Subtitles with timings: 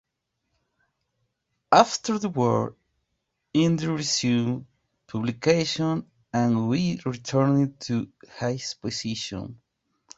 [1.71, 2.75] After the war
[3.53, 4.65] ended resumed
[5.05, 9.61] publication and Kwee returned to his position.